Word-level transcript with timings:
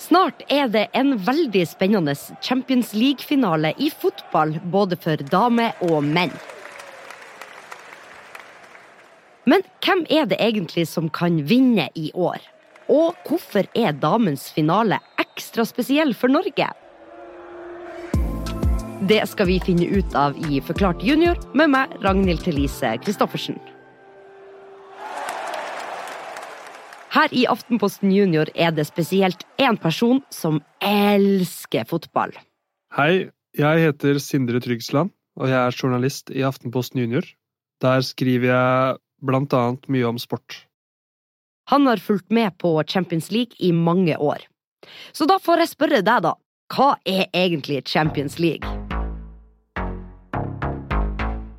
Snart 0.00 0.42
er 0.50 0.68
det 0.72 0.86
en 0.96 1.14
veldig 1.20 1.62
spennende 1.68 2.14
Champions 2.42 2.92
League-finale 2.96 3.74
i 3.78 3.90
fotball, 3.90 4.56
både 4.72 4.96
for 5.00 5.20
damer 5.30 5.76
og 5.84 6.02
menn. 6.04 6.32
Men 9.44 9.64
hvem 9.82 10.04
er 10.10 10.28
det 10.30 10.38
egentlig 10.40 10.86
som 10.88 11.10
kan 11.10 11.40
vinne 11.48 11.88
i 11.98 12.10
år? 12.14 12.38
Og 12.92 13.18
hvorfor 13.26 13.66
er 13.78 13.98
damens 13.98 14.48
finale 14.54 15.00
ekstra 15.20 15.66
spesiell 15.66 16.14
for 16.14 16.30
Norge? 16.32 16.68
Det 19.10 19.22
skal 19.26 19.48
vi 19.48 19.58
finne 19.64 19.88
ut 19.90 20.14
av 20.14 20.36
i 20.46 20.60
Forklart 20.62 21.02
junior 21.02 21.38
med 21.58 21.72
meg, 21.74 21.94
Ragnhild 22.04 22.44
Thelise 22.44 22.94
Christoffersen. 23.02 23.58
Her 27.12 27.28
i 27.36 27.42
Aftenposten 27.44 28.08
Junior 28.08 28.48
er 28.56 28.70
det 28.72 28.86
spesielt 28.88 29.42
én 29.60 29.76
person 29.76 30.22
som 30.32 30.62
elsker 30.80 31.84
fotball. 31.84 32.32
Hei, 32.96 33.28
jeg 33.52 33.82
heter 33.84 34.16
Sindre 34.16 34.62
Tryggsland, 34.64 35.12
og 35.36 35.50
jeg 35.50 35.58
er 35.60 35.76
journalist 35.76 36.32
i 36.32 36.40
Aftenposten 36.40 37.02
Junior. 37.02 37.28
Der 37.84 38.00
skriver 38.00 38.48
jeg 38.48 38.96
blant 39.20 39.52
annet 39.52 39.84
mye 39.92 40.08
om 40.08 40.16
sport. 40.16 40.62
Han 41.68 41.84
har 41.86 42.00
fulgt 42.00 42.32
med 42.32 42.56
på 42.56 42.72
Champions 42.88 43.28
League 43.30 43.60
i 43.60 43.72
mange 43.76 44.16
år. 44.16 44.48
Så 45.12 45.28
da 45.28 45.36
får 45.36 45.66
jeg 45.66 45.74
spørre 45.76 46.00
deg, 46.00 46.24
da. 46.24 46.32
Hva 46.72 46.94
er 47.04 47.28
egentlig 47.36 47.82
Champions 47.92 48.40
League? 48.40 48.64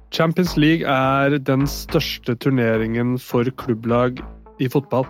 Champions 0.09 0.58
League 0.58 0.81
er 0.89 1.38
den 1.38 1.70
største 1.70 2.33
turneringen 2.41 3.20
for 3.22 3.45
klubblag 3.53 4.17
i 4.58 4.70
fotball. 4.70 5.05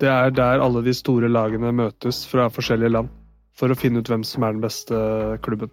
Det 0.00 0.08
er 0.08 0.32
der 0.32 0.62
alle 0.64 0.80
de 0.84 0.94
store 0.96 1.28
lagene 1.28 1.72
møtes 1.76 2.22
fra 2.28 2.48
forskjellige 2.52 2.94
land, 2.94 3.10
for 3.52 3.68
å 3.68 3.76
finne 3.76 4.00
ut 4.00 4.08
hvem 4.08 4.24
som 4.24 4.46
er 4.46 4.56
den 4.56 4.64
beste 4.64 4.96
klubben. 5.44 5.68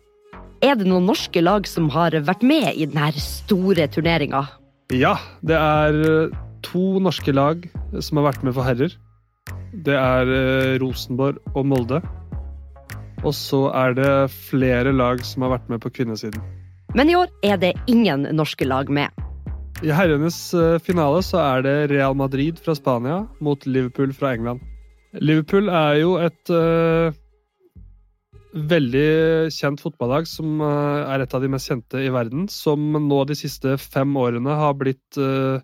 Er 0.66 0.76
det 0.76 0.88
noen 0.90 1.06
norske 1.08 1.40
lag 1.44 1.68
som 1.70 1.88
har 1.94 2.18
vært 2.28 2.44
med 2.44 2.74
i 2.74 2.88
denne 2.90 3.12
store 3.22 3.86
turneringa? 3.94 4.44
Ja, 4.92 5.16
det 5.46 5.56
er 5.56 6.00
eh, 6.02 6.36
to 6.66 6.98
norske 7.04 7.32
lag 7.36 7.68
som 8.02 8.20
har 8.20 8.32
vært 8.32 8.44
med 8.48 8.56
for 8.58 8.68
herrer. 8.68 8.96
Det 9.86 9.96
er 9.96 10.32
eh, 10.34 10.76
Rosenborg 10.82 11.40
og 11.54 11.68
Molde. 11.70 12.02
Og 13.24 13.34
så 13.38 13.68
er 13.76 13.96
det 13.98 14.12
flere 14.34 14.92
lag 14.96 15.24
som 15.26 15.46
har 15.46 15.56
vært 15.56 15.72
med 15.72 15.84
på 15.86 15.94
kvinnesiden. 16.00 16.42
Men 16.96 17.12
i 17.12 17.16
år 17.20 17.32
er 17.46 17.60
det 17.62 17.76
ingen 17.88 18.28
norske 18.36 18.68
lag 18.68 18.90
med. 18.90 19.14
I 19.86 19.92
herrenes 19.94 20.38
eh, 20.58 20.80
finale 20.82 21.20
så 21.22 21.38
er 21.38 21.62
det 21.62 21.76
Real 21.92 22.16
Madrid 22.18 22.58
fra 22.58 22.74
Spania 22.74 23.20
mot 23.44 23.62
Liverpool 23.70 24.10
fra 24.16 24.32
England. 24.34 24.64
Liverpool 25.22 25.70
er 25.70 26.00
jo 26.00 26.16
et 26.18 26.50
uh, 26.50 27.14
veldig 28.58 29.52
kjent 29.54 29.82
fotballag 29.84 30.26
som 30.30 30.64
uh, 30.66 31.06
er 31.06 31.22
et 31.22 31.36
av 31.38 31.44
de 31.44 31.50
mest 31.54 31.70
kjente 31.70 32.02
i 32.02 32.10
verden. 32.14 32.48
Som 32.50 32.90
nå 33.06 33.20
de 33.30 33.38
siste 33.38 33.76
fem 33.78 34.18
årene 34.18 34.56
har 34.58 34.74
blitt 34.80 35.20
uh, 35.22 35.62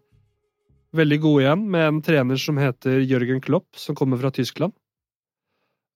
veldig 0.94 1.20
gode 1.24 1.48
igjen, 1.48 1.66
med 1.74 1.88
en 1.88 2.04
trener 2.06 2.38
som 2.38 2.62
heter 2.62 3.02
Jørgen 3.02 3.42
Klopp, 3.42 3.72
som 3.82 3.98
kommer 3.98 4.22
fra 4.22 4.30
Tyskland. 4.34 4.78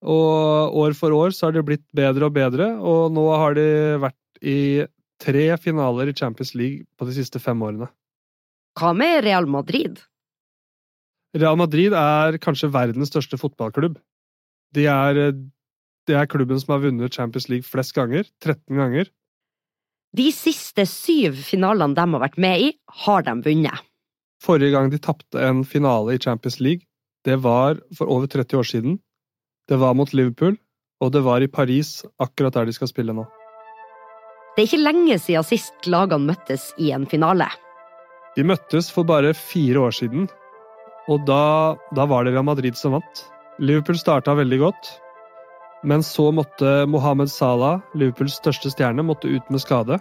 Og 0.02 0.74
år 0.82 0.98
for 0.98 1.14
år 1.14 1.30
så 1.34 1.48
har 1.48 1.54
de 1.54 1.62
blitt 1.70 1.86
bedre 1.94 2.26
og 2.26 2.34
bedre, 2.34 2.72
og 2.82 3.14
nå 3.14 3.28
har 3.30 3.54
de 3.58 3.68
vært 4.02 4.42
i 4.42 4.58
tre 5.22 5.48
finaler 5.62 6.10
i 6.10 6.18
Champions 6.18 6.54
League 6.58 6.86
på 6.98 7.06
de 7.06 7.14
siste 7.14 7.38
fem 7.42 7.62
årene. 7.62 7.90
Hva 8.78 8.94
med 8.94 9.24
Real 9.26 9.48
Madrid? 9.50 9.98
Real 11.36 11.58
Madrid 11.58 11.94
er 11.96 12.38
kanskje 12.42 12.70
verdens 12.72 13.10
største 13.12 13.38
fotballklubb. 13.40 13.98
Det 14.74 14.86
er, 14.90 15.34
det 16.08 16.16
er 16.16 16.28
klubben 16.30 16.60
som 16.60 16.76
har 16.76 16.84
vunnet 16.86 17.14
Champions 17.14 17.48
League 17.50 17.66
flest 17.66 17.94
ganger. 17.96 18.28
13 18.44 18.78
ganger. 18.78 19.10
De 20.16 20.30
siste 20.32 20.86
syv 20.88 21.36
finalene 21.44 21.96
de 21.96 22.06
har 22.14 22.22
vært 22.22 22.38
med 22.40 22.64
i, 22.64 22.70
har 23.04 23.26
de 23.26 23.34
vunnet. 23.44 23.84
Forrige 24.40 24.72
gang 24.72 24.92
de 24.92 25.00
tapte 25.02 25.42
en 25.42 25.64
finale 25.66 26.14
i 26.14 26.22
Champions 26.22 26.60
League, 26.62 26.86
det 27.26 27.40
var 27.42 27.80
for 27.98 28.08
over 28.08 28.30
30 28.30 28.56
år 28.56 28.68
siden. 28.70 28.98
Det 29.68 29.76
var 29.76 29.96
mot 29.98 30.12
Liverpool, 30.14 30.56
og 31.02 31.12
det 31.12 31.24
var 31.26 31.42
i 31.42 31.50
Paris, 31.50 32.04
akkurat 32.22 32.54
der 32.54 32.70
de 32.70 32.76
skal 32.76 32.88
spille 32.88 33.12
nå. 33.12 33.26
Det 34.54 34.62
er 34.62 34.70
ikke 34.70 34.86
lenge 34.86 35.18
siden 35.20 35.46
sist 35.46 35.86
lagene 35.90 36.30
møttes 36.30 36.70
i 36.78 36.92
en 36.94 37.04
finale. 37.10 37.50
De 38.36 38.44
møttes 38.46 38.90
for 38.92 39.08
bare 39.08 39.34
fire 39.36 39.80
år 39.88 39.94
siden, 39.96 40.28
og 41.08 41.24
da, 41.28 41.74
da 41.96 42.04
var 42.08 42.24
det 42.24 42.34
Real 42.34 42.46
Madrid 42.46 42.76
som 42.76 42.98
vant. 42.98 43.24
Liverpool 43.58 43.98
starta 43.98 44.36
veldig 44.38 44.58
godt, 44.60 44.90
men 45.88 46.04
så 46.04 46.28
måtte 46.34 46.84
Mohammed 46.90 47.30
Salah, 47.32 47.80
Liverpools 47.98 48.38
største 48.38 48.70
stjerne, 48.74 49.06
måtte 49.06 49.30
ut 49.30 49.50
med 49.50 49.62
skade. 49.62 49.98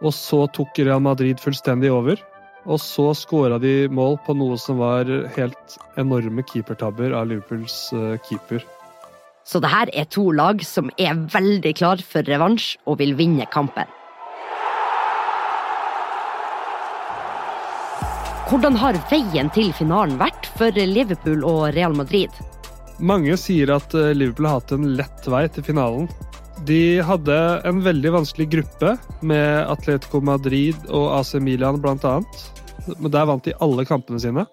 Og 0.00 0.14
så 0.16 0.46
tok 0.54 0.78
Real 0.80 1.02
Madrid 1.04 1.40
fullstendig 1.42 1.90
over, 1.92 2.20
og 2.68 2.80
så 2.80 3.10
skåra 3.16 3.58
de 3.60 3.88
mål 3.92 4.18
på 4.26 4.36
noe 4.36 4.58
som 4.60 4.80
var 4.80 5.08
helt 5.36 5.78
enorme 6.00 6.44
keepertabber 6.46 7.16
av 7.16 7.28
Liverpools 7.30 7.78
eh, 7.96 8.18
keeper. 8.28 8.64
Så 9.44 9.60
det 9.60 9.72
her 9.72 9.90
er 9.96 10.08
to 10.12 10.28
lag 10.36 10.60
som 10.64 10.92
er 11.00 11.16
veldig 11.32 11.72
klar 11.80 12.02
for 12.04 12.24
revansj 12.28 12.76
og 12.86 13.00
vil 13.00 13.16
vinne 13.18 13.48
kampen. 13.50 13.88
Hvordan 18.50 18.74
har 18.74 18.96
veien 19.06 19.46
til 19.54 19.68
finalen 19.78 20.16
vært 20.18 20.48
for 20.58 20.74
Liverpool 20.74 21.44
og 21.46 21.68
Real 21.76 21.92
Madrid? 21.94 22.34
Mange 22.98 23.36
sier 23.38 23.70
at 23.70 23.94
eh, 23.94 24.10
Liverpool 24.10 24.48
har 24.48 24.58
hatt 24.58 24.74
en 24.74 24.88
lett 24.98 25.28
vei 25.30 25.44
til 25.54 25.62
finalen. 25.68 26.08
De 26.66 26.98
hadde 27.06 27.36
en 27.70 27.78
veldig 27.84 28.10
vanskelig 28.16 28.48
gruppe 28.56 28.96
med 29.22 29.70
Atletico 29.70 30.18
Madrid 30.18 30.74
og 30.88 31.12
AC 31.20 31.36
Milan 31.38 31.78
annet. 31.78 32.42
Men 32.98 33.14
der 33.14 33.30
vant 33.30 33.46
de 33.46 33.54
alle 33.62 33.86
kampene 33.86 34.18
sine. 34.18 34.48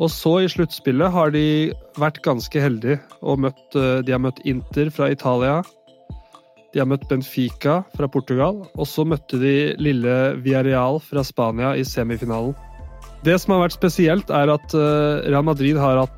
Og 0.00 0.08
så 0.08 0.38
i 0.40 0.48
sluttspillet 0.48 1.12
har 1.12 1.36
de 1.36 1.74
vært 2.00 2.24
ganske 2.24 2.56
heldige 2.56 3.02
og 3.20 3.44
møtt, 3.44 3.66
eh, 3.76 4.00
de 4.00 4.16
har 4.16 4.24
møtt 4.24 4.40
Inter 4.48 4.88
fra 4.88 5.12
Italia. 5.12 5.60
De 6.72 6.80
har 6.80 6.88
møtt 6.88 7.04
Benfica 7.12 7.82
fra 7.98 8.08
Portugal, 8.08 8.64
og 8.64 8.86
så 8.88 9.04
møtte 9.04 9.36
de 9.36 9.74
lille 9.76 10.38
Villarreal 10.40 11.04
fra 11.04 11.20
Spania 11.20 11.76
i 11.76 11.84
semifinalen. 11.84 12.56
Det 13.24 13.38
som 13.40 13.54
har 13.54 13.62
vært 13.62 13.78
spesielt, 13.78 14.28
er 14.28 14.50
at 14.52 14.74
eh, 14.76 15.30
Real 15.30 15.46
Madrid 15.46 15.78
har, 15.80 16.02
hatt, 16.02 16.16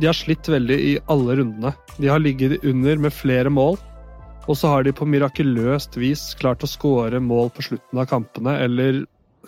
de 0.00 0.08
har 0.08 0.16
slitt 0.16 0.48
veldig 0.48 0.78
i 0.80 0.94
alle 1.12 1.36
rundene. 1.36 1.74
De 1.98 2.08
har 2.08 2.22
ligget 2.22 2.64
under 2.64 3.02
med 3.02 3.12
flere 3.12 3.52
mål, 3.52 3.76
og 4.46 4.56
så 4.56 4.70
har 4.72 4.86
de 4.86 4.94
på 4.96 5.08
mirakuløst 5.10 5.98
vis 6.00 6.30
klart 6.40 6.64
å 6.64 6.70
skåre 6.70 7.20
mål 7.20 7.52
på 7.52 7.66
slutten 7.66 8.00
av 8.00 8.08
kampene, 8.08 8.56
eller 8.64 9.02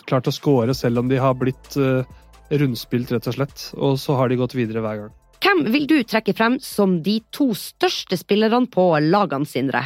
klart 0.05 0.29
å 0.29 0.35
skåre 0.35 0.75
selv 0.77 1.01
om 1.01 1.09
de 1.09 1.17
har 1.21 1.33
blitt 1.39 1.79
uh, 1.81 2.05
rundspilt, 2.51 3.15
rett 3.15 3.31
og 3.31 3.39
slett. 3.39 3.65
Og 3.79 3.97
så 4.01 4.19
har 4.19 4.29
de 4.29 4.37
gått 4.43 4.57
videre 4.57 4.83
hver 4.85 5.01
gang. 5.03 5.17
Hvem 5.39 5.65
vil 5.73 5.89
du 5.89 5.97
trekke 6.03 6.35
frem 6.37 6.59
som 6.61 6.99
de 7.01 7.19
to 7.33 7.53
største 7.57 8.19
spillerne 8.19 8.69
på 8.69 8.91
lagene 9.07 9.49
sine? 9.49 9.85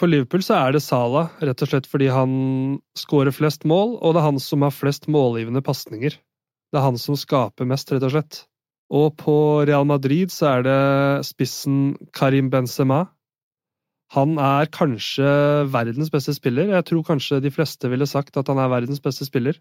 På 0.00 0.08
Liverpool 0.08 0.44
så 0.46 0.56
er 0.62 0.76
det 0.76 0.86
Salah, 0.86 1.34
rett 1.42 1.62
og 1.62 1.68
slett 1.68 1.90
fordi 1.90 2.08
han 2.10 2.32
skårer 2.96 3.34
flest 3.34 3.66
mål, 3.68 3.98
og 4.00 4.14
det 4.14 4.22
er 4.22 4.30
han 4.30 4.40
som 4.42 4.64
har 4.64 4.72
flest 4.72 5.10
målgivende 5.10 5.60
pasninger. 5.66 6.16
Det 6.72 6.80
er 6.80 6.86
han 6.86 6.98
som 7.00 7.18
skaper 7.20 7.68
mest, 7.68 7.92
rett 7.92 8.06
og 8.08 8.14
slett. 8.14 8.44
Og 8.92 9.12
på 9.20 9.34
Real 9.68 9.84
Madrid 9.88 10.32
så 10.32 10.56
er 10.56 10.64
det 10.66 10.80
spissen 11.28 11.94
Karim 12.16 12.48
Benzema, 12.52 13.06
han 14.12 14.36
er 14.36 14.68
kanskje 14.68 15.28
verdens 15.72 16.10
beste 16.12 16.34
spiller. 16.36 16.68
Jeg 16.74 16.84
tror 16.88 17.04
kanskje 17.06 17.40
de 17.40 17.52
fleste 17.52 17.88
ville 17.88 18.08
sagt 18.08 18.36
at 18.36 18.50
han 18.52 18.60
er 18.60 18.68
verdens 18.68 19.00
beste 19.00 19.24
spiller. 19.24 19.56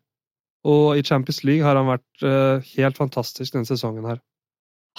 Og 0.68 1.00
i 1.00 1.06
Champions 1.08 1.40
League 1.48 1.64
har 1.64 1.80
han 1.80 1.88
vært 1.88 2.26
uh, 2.26 2.74
helt 2.76 3.00
fantastisk 3.00 3.56
denne 3.56 3.70
sesongen 3.70 4.06
her. 4.10 4.20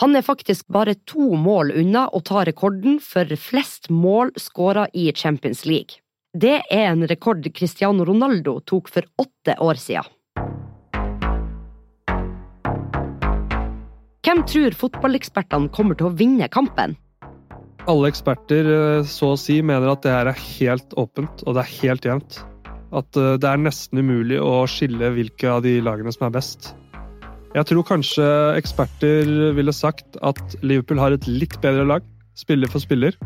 Han 0.01 0.17
er 0.17 0.25
faktisk 0.25 0.71
bare 0.73 0.97
to 1.05 1.35
mål 1.37 1.75
unna 1.83 2.07
å 2.09 2.23
ta 2.25 2.47
rekorden 2.49 2.97
for 3.05 3.29
flest 3.37 3.91
mål 3.93 4.33
skåra 4.41 4.87
i 4.97 5.11
Champions 5.13 5.67
League. 5.69 6.01
Det 6.33 6.63
er 6.73 6.87
en 6.89 7.05
rekord 7.05 7.45
Cristiano 7.53 8.07
Ronaldo 8.09 8.57
tok 8.65 8.89
for 8.89 9.05
åtte 9.21 9.59
år 9.61 9.77
siden. 9.77 10.09
Hvem 14.33 14.47
tror 14.49 14.73
fotballekspertene 14.81 15.69
kommer 15.77 15.93
til 15.99 16.07
å 16.09 16.15
vinne 16.17 16.47
kampen? 16.49 16.95
Alle 17.85 18.09
eksperter 18.09 18.71
eh, 18.73 19.03
så 19.05 19.35
å 19.35 19.37
si 19.37 19.59
mener 19.61 19.91
at 19.93 20.07
det 20.07 20.15
her 20.15 20.31
er 20.31 20.39
helt 20.41 20.95
åpent, 20.97 21.43
og 21.45 21.59
det 21.59 21.61
er 21.61 21.75
helt 21.83 22.09
jevnt. 22.09 22.39
At 22.97 23.19
eh, 23.21 23.35
det 23.43 23.51
er 23.51 23.61
nesten 23.61 24.01
umulig 24.01 24.39
å 24.41 24.63
skille 24.65 25.13
hvilke 25.13 25.53
av 25.53 25.61
de 25.67 25.75
lagene 25.85 26.17
som 26.17 26.31
er 26.31 26.33
best. 26.39 26.71
Jeg 27.53 27.69
tror 27.69 27.85
kanskje 27.91 28.31
eksperter 28.57 29.53
ville 29.53 29.77
sagt 29.77 30.17
at 30.25 30.41
Liverpool 30.65 31.05
har 31.05 31.13
et 31.13 31.29
litt 31.29 31.61
bedre 31.61 31.85
lag, 31.93 32.09
spiller 32.33 32.73
for 32.73 32.81
spiller. 32.81 33.21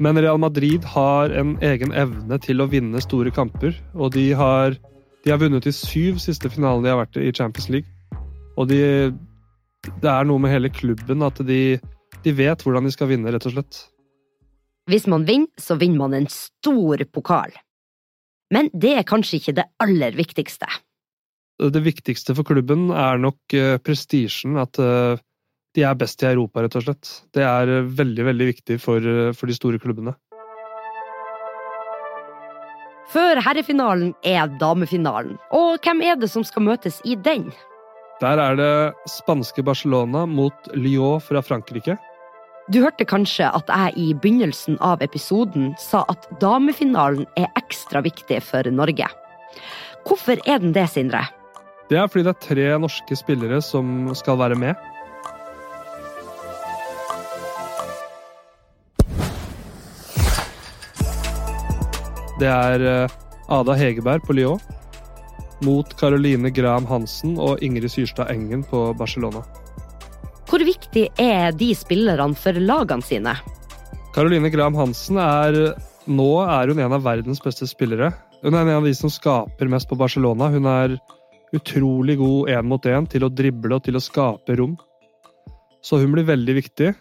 Men 0.00 0.16
Real 0.16 0.40
Madrid 0.40 0.88
har 0.88 1.36
en 1.36 1.58
egen 1.60 1.92
evne 1.92 2.40
til 2.48 2.64
å 2.64 2.70
vinne 2.72 3.04
store 3.04 3.28
kamper, 3.28 3.76
og 3.92 4.16
de 4.16 4.30
har, 4.40 4.80
de 5.20 5.36
har 5.36 5.44
vunnet 5.44 5.68
de 5.68 5.76
syv 5.76 6.16
siste 6.24 6.48
finalene 6.48 6.88
de 6.88 6.96
har 6.96 7.04
vært 7.04 7.20
i 7.20 7.28
Champions 7.28 7.68
League. 7.76 7.92
Og 8.56 8.72
de, 8.72 9.12
det 10.02 10.10
er 10.10 10.26
noe 10.28 10.42
med 10.42 10.52
hele 10.52 10.70
klubben 10.72 11.24
at 11.26 11.40
de 11.46 11.78
De 12.24 12.32
vet 12.34 12.62
hvordan 12.64 12.84
de 12.84 12.90
skal 12.90 13.08
vinne, 13.12 13.30
rett 13.30 13.46
og 13.46 13.52
slett. 13.54 13.76
Hvis 14.90 15.06
man 15.06 15.22
vinner, 15.28 15.52
så 15.60 15.76
vinner 15.78 16.00
man 16.00 16.16
en 16.16 16.26
stor 16.32 16.98
pokal. 17.14 17.52
Men 18.50 18.70
det 18.72 18.94
er 18.96 19.06
kanskje 19.06 19.38
ikke 19.38 19.54
det 19.60 19.66
aller 19.84 20.16
viktigste. 20.18 20.66
Det 21.58 21.82
viktigste 21.84 22.34
for 22.34 22.48
klubben 22.48 22.88
er 22.90 23.20
nok 23.22 23.54
uh, 23.54 23.76
prestisjen. 23.78 24.56
At 24.58 24.80
uh, 24.82 25.20
de 25.76 25.84
er 25.86 25.98
best 26.00 26.24
i 26.24 26.30
Europa, 26.32 26.64
rett 26.64 26.78
og 26.80 26.88
slett. 26.88 27.12
Det 27.36 27.44
er 27.44 27.70
uh, 27.70 27.92
veldig, 28.00 28.24
veldig 28.32 28.48
viktig 28.50 28.80
for, 28.82 29.04
for 29.36 29.46
de 29.46 29.56
store 29.56 29.78
klubbene. 29.82 30.16
Før 33.12 33.40
herrefinalen 33.40 34.10
er 34.26 34.50
damefinalen, 34.60 35.38
og 35.56 35.78
hvem 35.84 36.02
er 36.04 36.18
det 36.20 36.28
som 36.28 36.44
skal 36.44 36.66
møtes 36.66 36.98
i 37.08 37.14
den? 37.16 37.46
Der 38.18 38.40
er 38.42 38.56
det 38.58 38.74
spanske 39.06 39.62
Barcelona 39.62 40.24
mot 40.26 40.68
Lyon 40.74 41.20
fra 41.22 41.38
Frankrike. 41.38 41.94
Du 42.68 42.80
hørte 42.82 43.06
kanskje 43.06 43.46
at 43.54 43.70
jeg 43.70 43.92
i 43.94 44.06
begynnelsen 44.10 44.74
av 44.82 45.04
episoden 45.06 45.70
sa 45.78 46.02
at 46.10 46.26
damefinalen 46.42 47.28
er 47.38 47.46
ekstra 47.56 48.02
viktig 48.02 48.40
for 48.42 48.66
Norge. 48.74 49.06
Hvorfor 50.02 50.42
er 50.50 50.58
den 50.58 50.74
det, 50.74 50.88
Sindre? 50.90 51.22
Det 51.88 52.00
er 52.00 52.10
fordi 52.10 52.26
det 52.26 52.34
er 52.34 52.42
tre 52.42 52.66
norske 52.82 53.16
spillere 53.16 53.60
som 53.62 54.10
skal 54.18 54.40
være 54.42 54.58
med. 54.58 54.74
Det 62.42 62.50
er 62.50 62.82
eh, 62.82 63.16
Ada 63.48 63.78
Hegerberg 63.78 64.26
på 64.26 64.34
Lyon 64.34 64.60
mot 65.64 65.90
Caroline 66.00 66.50
Graham 66.54 66.86
Hansen 66.88 67.36
og 67.40 67.62
Ingrid 67.64 67.90
Syrstad 67.92 68.30
Engen 68.32 68.64
på 68.66 68.88
Barcelona. 68.98 69.42
Hvor 70.48 70.64
viktig 70.64 71.08
er 71.20 71.52
de 71.52 71.72
spillerne 71.76 72.36
for 72.38 72.56
lagene 72.56 73.04
sine? 73.04 73.34
Caroline 74.14 74.50
Graham 74.50 74.78
Hansen 74.78 75.20
er 75.20 75.58
Nå 76.08 76.30
er 76.40 76.70
hun 76.70 76.78
en 76.80 76.94
av 76.96 77.04
verdens 77.04 77.42
beste 77.44 77.66
spillere. 77.68 78.14
Hun 78.40 78.54
er 78.54 78.62
en 78.62 78.78
av 78.78 78.86
de 78.86 78.94
som 78.96 79.10
skaper 79.12 79.68
mest 79.68 79.90
på 79.90 79.98
Barcelona. 80.00 80.48
Hun 80.48 80.64
er 80.70 80.94
utrolig 81.52 82.16
god 82.16 82.48
én 82.54 82.68
mot 82.70 82.86
én 82.88 83.04
til 83.12 83.26
å 83.26 83.32
drible 83.32 83.76
og 83.76 83.84
til 83.84 83.98
å 83.98 84.02
skape 84.02 84.56
rom. 84.56 84.78
Så 85.84 86.00
hun 86.00 86.14
blir 86.14 86.24
veldig 86.28 86.54
viktig. 86.56 86.94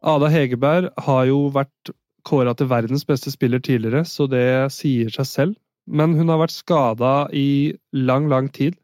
Ada 0.00 0.30
Hegerberg 0.32 0.88
har 1.04 1.26
jo 1.28 1.42
vært 1.52 1.92
kåra 2.24 2.54
til 2.56 2.70
verdens 2.70 3.04
beste 3.08 3.32
spiller 3.32 3.60
tidligere, 3.60 4.06
så 4.08 4.26
det 4.30 4.72
sier 4.72 5.12
seg 5.12 5.28
selv. 5.28 5.58
Men 5.86 6.14
hun 6.18 6.28
har 6.28 6.42
vært 6.42 6.54
skada 6.54 7.28
i 7.32 7.76
lang, 7.92 8.28
lang 8.30 8.50
tid. 8.52 8.76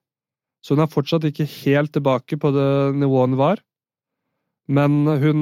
Så 0.64 0.74
hun 0.74 0.82
er 0.82 0.90
fortsatt 0.90 1.26
ikke 1.28 1.46
helt 1.64 1.92
tilbake 1.94 2.38
på 2.40 2.50
det 2.54 2.70
nivået 2.98 3.30
hun 3.30 3.38
var. 3.38 3.62
Men 4.66 5.04
hun 5.06 5.40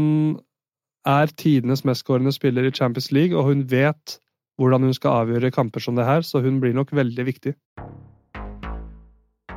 er 1.08 1.32
tidenes 1.36 1.84
mestskårende 1.84 2.32
spiller 2.32 2.66
i 2.68 2.72
Champions 2.74 3.10
League, 3.12 3.36
og 3.36 3.48
hun 3.48 3.64
vet 3.70 4.18
hvordan 4.60 4.86
hun 4.86 4.94
skal 4.94 5.24
avgjøre 5.24 5.52
kamper 5.54 5.82
som 5.82 5.96
det 5.96 6.06
her, 6.06 6.22
så 6.22 6.42
hun 6.44 6.60
blir 6.62 6.76
nok 6.76 6.92
veldig 6.94 7.26
viktig. 7.26 7.54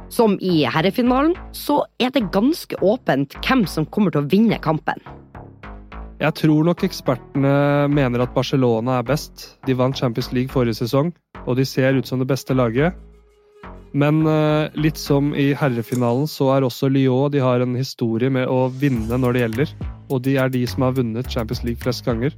Som 0.10 0.38
i 0.40 0.64
herrefinalen, 0.72 1.36
så 1.52 1.82
er 2.00 2.14
det 2.16 2.30
ganske 2.32 2.80
åpent 2.80 3.36
hvem 3.44 3.66
som 3.68 3.86
kommer 3.92 4.14
til 4.16 4.24
å 4.24 4.30
vinne 4.32 4.60
kampen. 4.64 5.02
Jeg 6.18 6.34
tror 6.34 6.64
nok 6.66 6.82
ekspertene 6.88 7.52
mener 7.94 8.24
at 8.24 8.32
Barcelona 8.34 8.98
er 8.98 9.06
best. 9.06 9.52
De 9.68 9.76
vant 9.78 9.98
Champions 9.98 10.32
League 10.34 10.50
forrige 10.50 10.80
sesong, 10.80 11.12
og 11.48 11.58
de 11.58 11.66
ser 11.66 11.96
ut 11.98 12.08
som 12.08 12.20
det 12.20 12.28
beste 12.30 12.56
laget. 12.56 12.98
Men 13.98 14.20
eh, 14.28 14.68
litt 14.76 15.00
som 15.00 15.32
i 15.34 15.54
herrefinalen, 15.58 16.28
så 16.28 16.52
er 16.58 16.66
også 16.68 16.90
Lyon 16.92 17.32
De 17.32 17.42
har 17.42 17.64
en 17.64 17.78
historie 17.80 18.30
med 18.30 18.50
å 18.52 18.68
vinne 18.70 19.18
når 19.18 19.34
det 19.34 19.44
gjelder. 19.46 19.74
Og 20.12 20.22
de 20.28 20.38
er 20.40 20.52
de 20.52 20.64
som 20.68 20.86
har 20.86 20.96
vunnet 21.00 21.32
Champions 21.32 21.64
League 21.64 21.82
flest 21.82 22.06
ganger. 22.06 22.36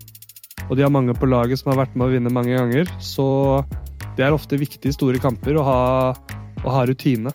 Og 0.69 0.77
de 0.77 0.85
har 0.85 0.93
mange 0.93 1.15
på 1.17 1.29
laget 1.29 1.61
som 1.61 1.73
har 1.73 1.81
vært 1.81 1.95
med 1.97 2.07
å 2.07 2.13
vinne 2.13 2.33
mange 2.33 2.53
ganger. 2.53 2.89
Så 3.01 3.25
det 4.17 4.27
er 4.27 4.35
ofte 4.35 4.59
viktig 4.61 4.91
i 4.91 4.95
store 4.95 5.21
kamper 5.21 5.57
å 5.57 5.65
ha, 5.65 5.79
å 6.63 6.75
ha 6.75 6.85
rutine. 6.85 7.33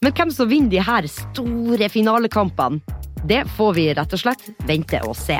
Men 0.00 0.14
hvem 0.16 0.30
som 0.32 0.48
vinner 0.48 0.72
de 0.72 0.84
her 0.84 1.08
store 1.12 1.88
finalekampene, 1.92 2.80
det 3.28 3.42
får 3.56 3.74
vi 3.76 3.88
rett 3.96 4.14
og 4.16 4.22
slett 4.22 4.46
vente 4.68 5.00
og 5.04 5.16
se. 5.18 5.36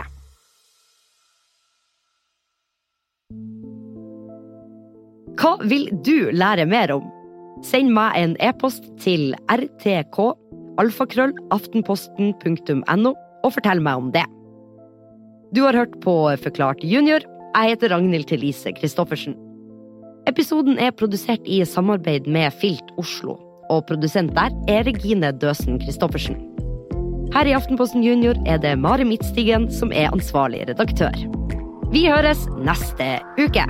Hva 5.38 5.56
vil 5.62 5.88
du 6.06 6.31
lære 6.35 6.67
mer 6.67 6.91
om? 6.94 7.05
Send 7.67 7.93
meg 7.94 8.17
en 8.17 8.37
e-post 8.41 8.85
til 9.03 9.35
rtk 9.53 10.19
alfakrøllaftenposten.no 10.81 13.12
og 13.44 13.53
fortell 13.55 13.81
meg 13.85 13.94
om 14.00 14.09
det. 14.15 14.27
Du 15.55 15.61
har 15.67 15.75
hørt 15.77 15.94
på 16.05 16.15
Forklart 16.44 16.81
junior. 16.87 17.21
Jeg 17.56 17.69
heter 17.73 17.88
Ragnhild 17.91 18.27
Thelise 18.31 18.71
Christoffersen. 18.79 19.35
Episoden 20.31 20.77
er 20.79 20.94
produsert 20.94 21.43
i 21.49 21.65
samarbeid 21.67 22.25
med 22.31 22.53
Filt 22.61 22.91
Oslo, 23.00 23.33
og 23.73 23.87
produsent 23.88 24.35
der 24.37 24.50
er 24.71 24.87
Regine 24.87 25.33
Døsen 25.33 25.81
Christoffersen. 25.83 26.37
Her 27.35 27.44
i 27.47 27.55
Aftenposten 27.55 28.05
Junior 28.06 28.35
er 28.47 28.59
det 28.62 28.79
Mari 28.79 29.05
Midtstigen 29.06 29.71
som 29.75 29.93
er 29.94 30.12
ansvarlig 30.15 30.69
redaktør. 30.69 31.15
Vi 31.91 32.06
høres 32.06 32.47
neste 32.62 33.19
uke! 33.41 33.65